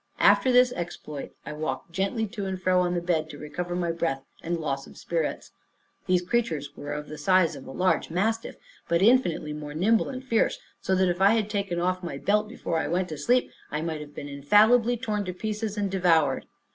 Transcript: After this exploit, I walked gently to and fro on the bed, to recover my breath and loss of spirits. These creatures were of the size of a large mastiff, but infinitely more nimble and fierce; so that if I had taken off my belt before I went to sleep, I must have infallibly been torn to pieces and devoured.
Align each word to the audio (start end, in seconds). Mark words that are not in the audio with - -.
After 0.17 0.51
this 0.51 0.71
exploit, 0.71 1.29
I 1.45 1.53
walked 1.53 1.91
gently 1.91 2.25
to 2.29 2.47
and 2.47 2.59
fro 2.59 2.79
on 2.79 2.95
the 2.95 3.01
bed, 3.01 3.29
to 3.29 3.37
recover 3.37 3.75
my 3.75 3.91
breath 3.91 4.23
and 4.41 4.57
loss 4.59 4.87
of 4.87 4.97
spirits. 4.97 5.51
These 6.07 6.23
creatures 6.23 6.75
were 6.75 6.91
of 6.91 7.07
the 7.07 7.19
size 7.19 7.55
of 7.55 7.67
a 7.67 7.71
large 7.71 8.09
mastiff, 8.09 8.55
but 8.89 9.03
infinitely 9.03 9.53
more 9.53 9.75
nimble 9.75 10.09
and 10.09 10.23
fierce; 10.23 10.57
so 10.79 10.95
that 10.95 11.07
if 11.09 11.21
I 11.21 11.35
had 11.35 11.51
taken 11.51 11.79
off 11.79 12.01
my 12.01 12.17
belt 12.17 12.49
before 12.49 12.79
I 12.79 12.87
went 12.87 13.09
to 13.09 13.17
sleep, 13.19 13.51
I 13.69 13.81
must 13.83 13.99
have 13.99 14.17
infallibly 14.17 14.95
been 14.95 15.03
torn 15.03 15.25
to 15.25 15.33
pieces 15.33 15.77
and 15.77 15.91
devoured. 15.91 16.47